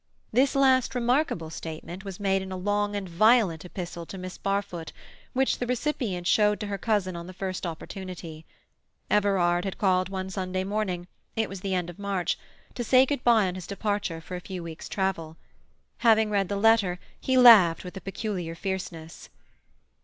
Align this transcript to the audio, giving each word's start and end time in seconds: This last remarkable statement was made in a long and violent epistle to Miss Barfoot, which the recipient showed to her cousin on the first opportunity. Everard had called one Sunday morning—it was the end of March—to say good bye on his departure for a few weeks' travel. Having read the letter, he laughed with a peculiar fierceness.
This 0.33 0.55
last 0.55 0.95
remarkable 0.95 1.51
statement 1.51 2.03
was 2.03 2.19
made 2.19 2.41
in 2.41 2.51
a 2.51 2.57
long 2.57 2.95
and 2.95 3.07
violent 3.07 3.63
epistle 3.63 4.03
to 4.07 4.17
Miss 4.17 4.35
Barfoot, 4.35 4.91
which 5.33 5.59
the 5.59 5.67
recipient 5.67 6.25
showed 6.25 6.59
to 6.59 6.65
her 6.65 6.79
cousin 6.79 7.15
on 7.15 7.27
the 7.27 7.35
first 7.35 7.67
opportunity. 7.67 8.43
Everard 9.11 9.63
had 9.63 9.77
called 9.77 10.09
one 10.09 10.31
Sunday 10.31 10.63
morning—it 10.63 11.47
was 11.47 11.61
the 11.61 11.75
end 11.75 11.87
of 11.87 11.99
March—to 11.99 12.83
say 12.83 13.05
good 13.05 13.23
bye 13.23 13.47
on 13.47 13.53
his 13.53 13.67
departure 13.67 14.19
for 14.21 14.35
a 14.35 14.41
few 14.41 14.63
weeks' 14.63 14.89
travel. 14.89 15.37
Having 15.99 16.31
read 16.31 16.49
the 16.49 16.55
letter, 16.55 16.97
he 17.19 17.37
laughed 17.37 17.83
with 17.83 17.95
a 17.95 18.01
peculiar 18.01 18.55
fierceness. 18.55 19.29